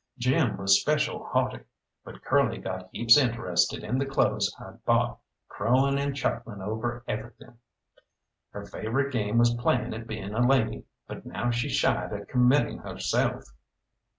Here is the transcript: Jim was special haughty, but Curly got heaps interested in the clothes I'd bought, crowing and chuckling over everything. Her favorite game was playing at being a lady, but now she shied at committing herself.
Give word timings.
Jim 0.17 0.57
was 0.57 0.81
special 0.81 1.23
haughty, 1.25 1.59
but 2.03 2.23
Curly 2.23 2.57
got 2.57 2.89
heaps 2.91 3.17
interested 3.19 3.83
in 3.83 3.99
the 3.99 4.05
clothes 4.07 4.51
I'd 4.59 4.83
bought, 4.83 5.19
crowing 5.47 5.99
and 5.99 6.15
chuckling 6.15 6.59
over 6.59 7.03
everything. 7.07 7.59
Her 8.49 8.65
favorite 8.65 9.13
game 9.13 9.37
was 9.37 9.53
playing 9.53 9.93
at 9.93 10.07
being 10.07 10.33
a 10.33 10.43
lady, 10.43 10.85
but 11.07 11.23
now 11.27 11.51
she 11.51 11.69
shied 11.69 12.13
at 12.13 12.27
committing 12.29 12.79
herself. 12.79 13.43